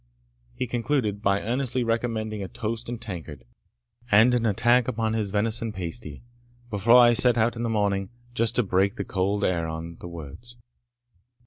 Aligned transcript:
He 0.55 0.65
concluded, 0.65 1.21
by 1.21 1.43
earnestly 1.43 1.83
recommending 1.83 2.41
a 2.41 2.47
toast 2.47 2.89
and 2.89 2.99
tankard, 2.99 3.43
and 4.09 4.33
an 4.33 4.47
attack 4.47 4.87
upon 4.87 5.13
his 5.13 5.29
venison 5.29 5.71
pasty, 5.71 6.23
before 6.71 6.97
I 6.97 7.13
set 7.13 7.37
out 7.37 7.55
in 7.55 7.61
the 7.61 7.69
morning, 7.69 8.09
just 8.33 8.55
to 8.55 8.63
break 8.63 8.95
the 8.95 9.05
cold 9.05 9.43
air 9.43 9.67
on 9.67 9.97
the 9.99 10.07
words. 10.07 10.57